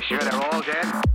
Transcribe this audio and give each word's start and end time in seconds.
sure 0.00 0.18
they're 0.18 0.34
all 0.34 0.62
dead? 0.62 1.09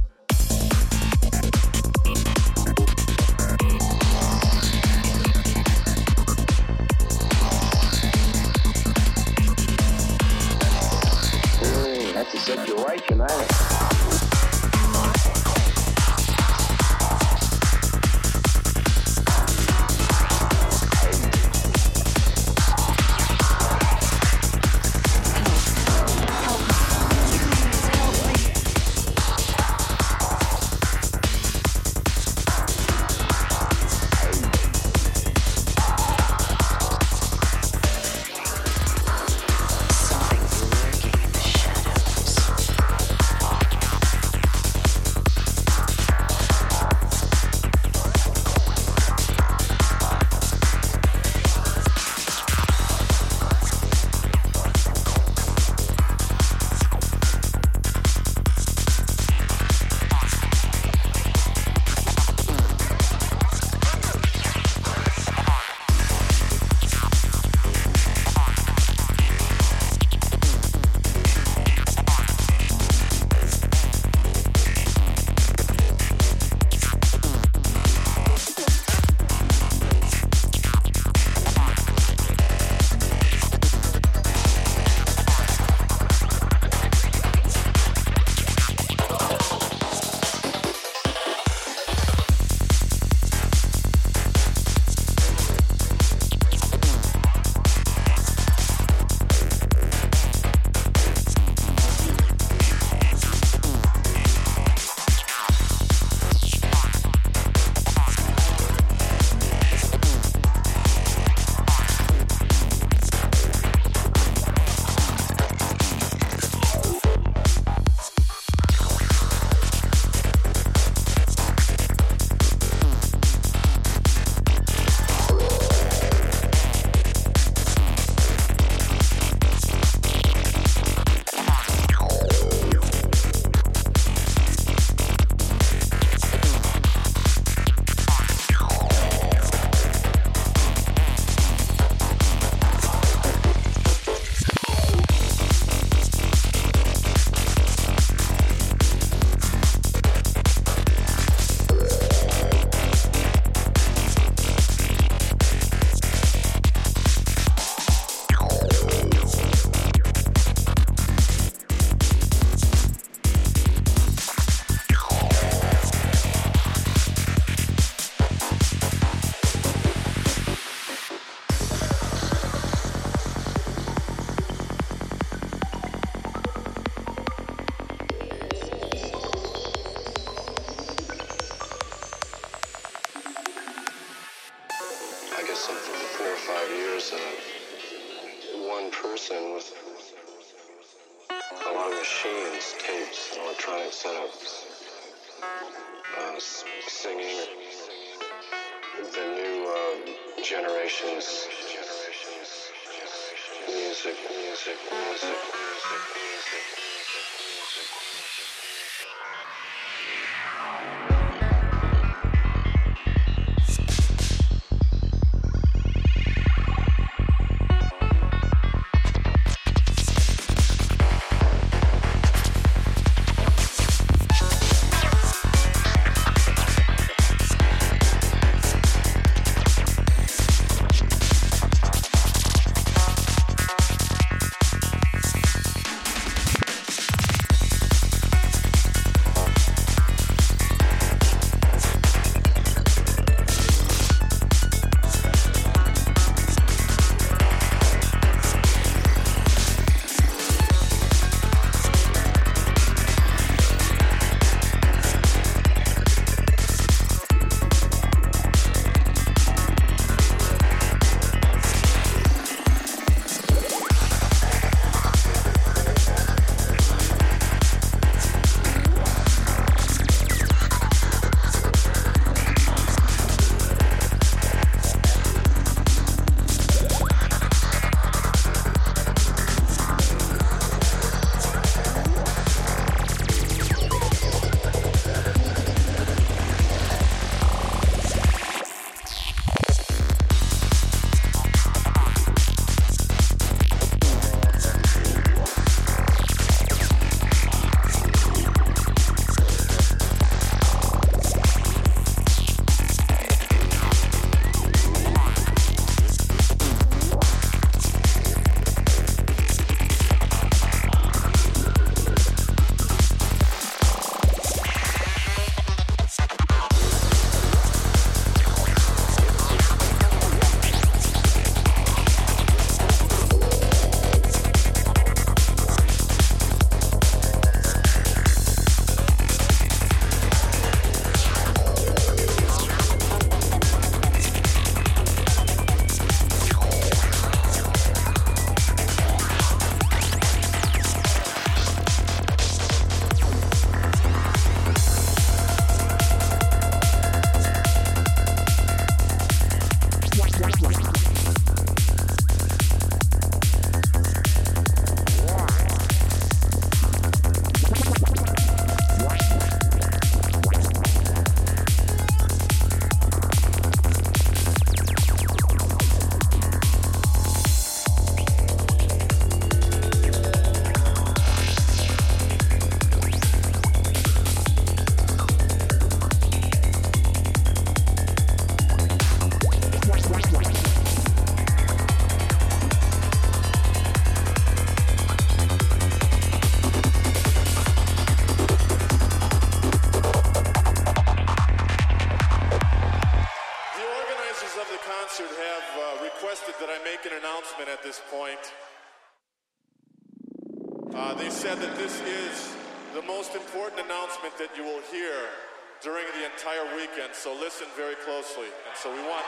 So 407.25 407.33
listen 407.41 407.65
very 407.73 407.97
closely. 408.05 408.45
And 408.45 408.75
so 408.77 408.93
we 408.93 409.01
want 409.01 409.25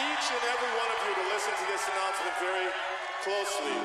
each 0.00 0.26
and 0.32 0.42
every 0.48 0.72
one 0.80 0.88
of 0.96 0.98
you 1.04 1.12
to 1.12 1.24
listen 1.28 1.52
to 1.52 1.66
this 1.68 1.84
announcement 1.92 2.34
very 2.40 2.68
closely. 3.20 3.76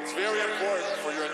It's 0.00 0.16
very 0.16 0.40
important 0.40 0.96
for 1.04 1.12
your 1.12 1.25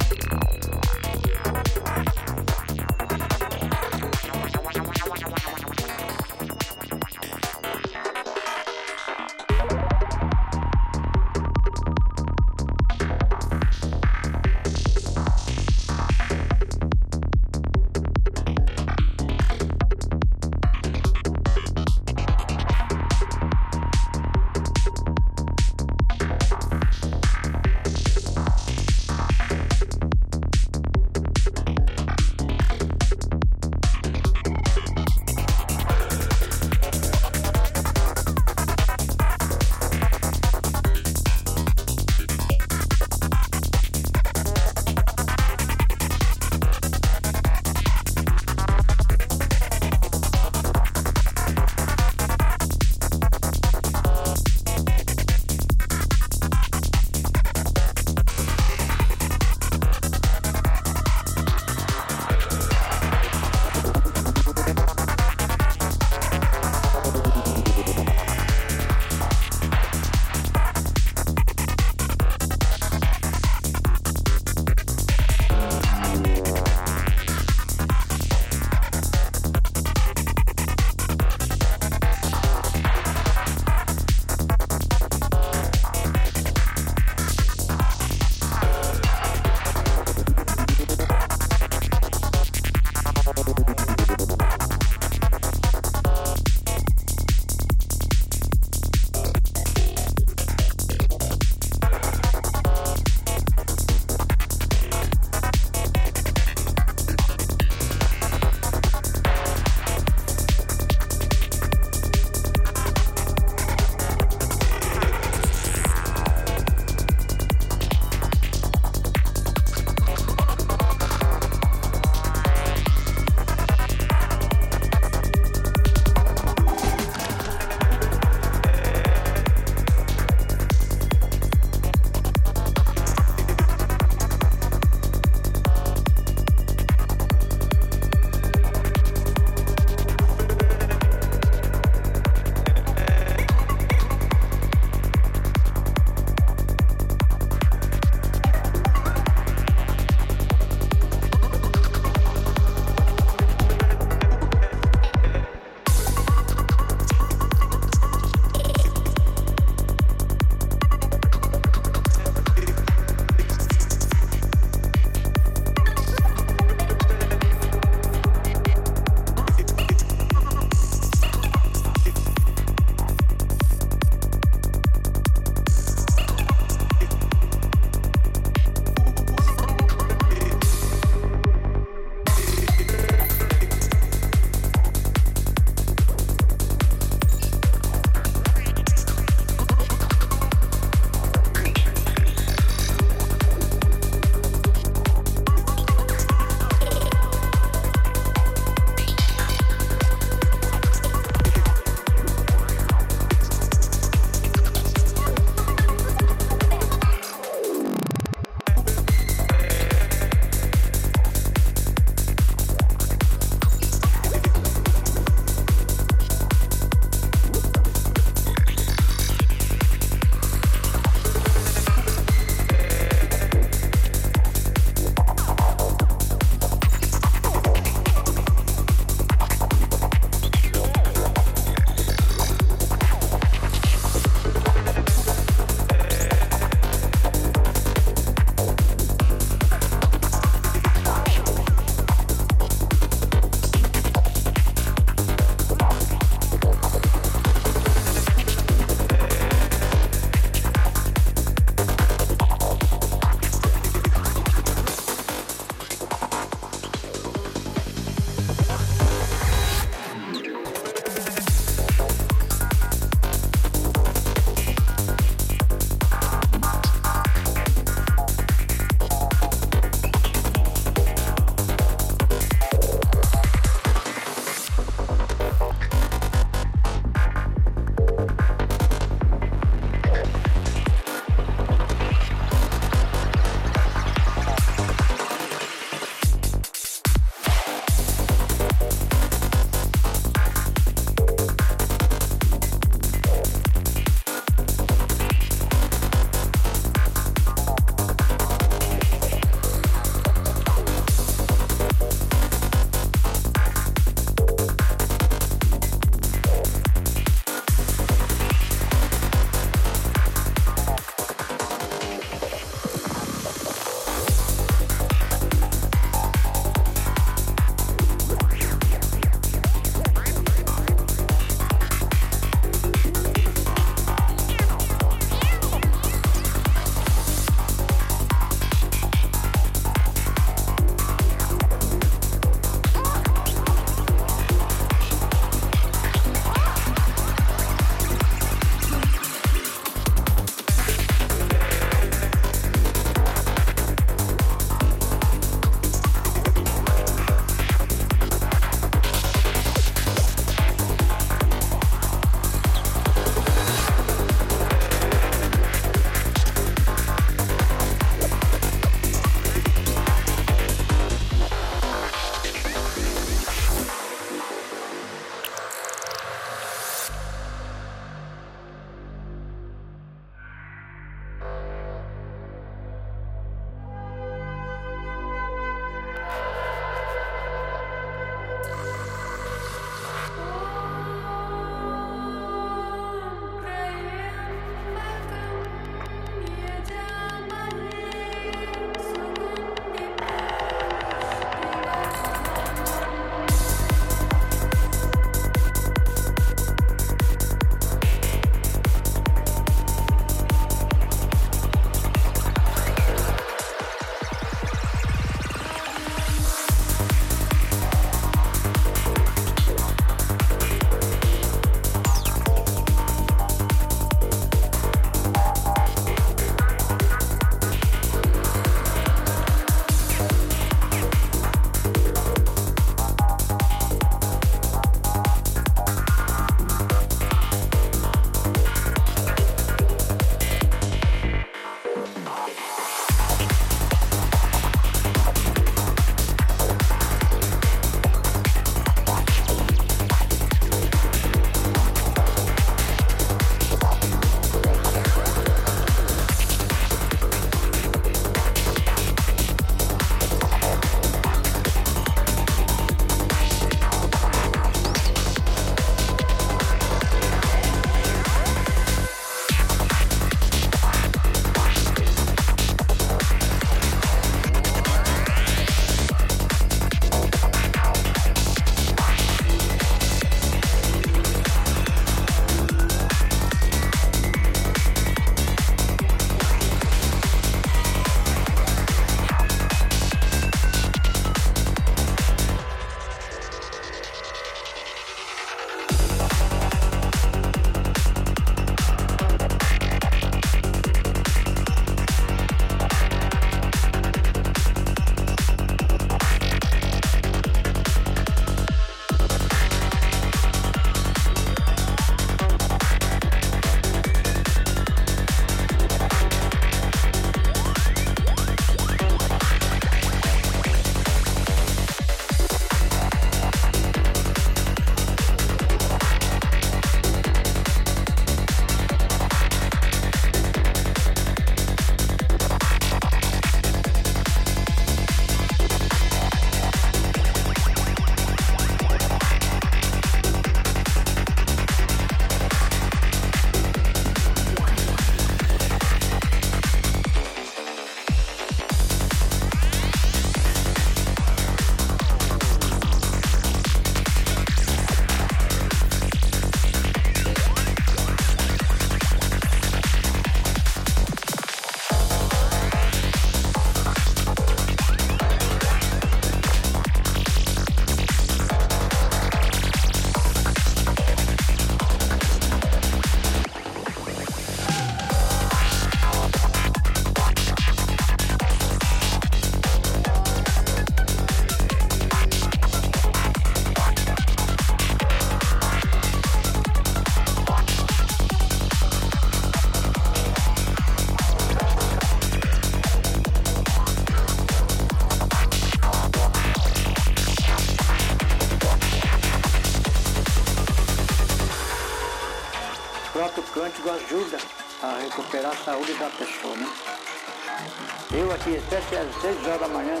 Aqui, 598.46 598.58
até 598.58 598.76
às 599.00 599.20
6 599.22 599.44
horas 599.44 599.60
da 599.60 599.66
manhã, 599.66 600.00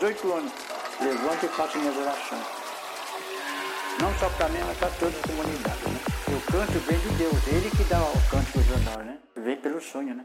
18 0.00 0.32
anos, 0.32 0.52
levanto 0.98 1.44
e 1.44 1.48
faço 1.48 1.76
minhas 1.76 1.94
orações. 1.94 2.46
Não 4.00 4.14
só 4.14 4.30
para 4.30 4.48
mim, 4.48 4.60
mas 4.66 4.78
para 4.78 4.88
toda 4.92 5.14
a 5.14 5.28
comunidade, 5.28 5.80
né? 5.86 6.00
O 6.28 6.40
canto 6.50 6.72
vem 6.72 6.98
de 6.98 7.08
Deus, 7.16 7.46
Ele 7.46 7.70
que 7.70 7.84
dá 7.84 8.00
o 8.00 8.30
cântico 8.30 8.60
de 8.60 8.80
nós, 8.82 9.04
né? 9.04 9.18
Vem 9.36 9.56
pelo 9.56 9.78
sonho, 9.78 10.14
né? 10.14 10.24